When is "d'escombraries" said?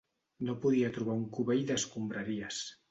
1.71-2.67